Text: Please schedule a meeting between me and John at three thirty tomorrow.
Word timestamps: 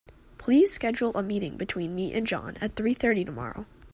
Please 0.39 0.73
schedule 0.73 1.15
a 1.15 1.21
meeting 1.21 1.57
between 1.57 1.93
me 1.93 2.11
and 2.11 2.25
John 2.25 2.57
at 2.59 2.75
three 2.75 2.95
thirty 2.95 3.23
tomorrow. 3.23 3.67